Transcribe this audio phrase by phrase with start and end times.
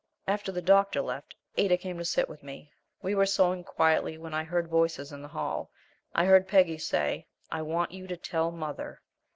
[0.27, 2.71] After the doctor left, Ada came to sit with me.
[3.03, 5.69] We were sewing quietly when I heard voices in the hall.
[6.15, 9.03] I heard Peggy say, "I want you to tell mother."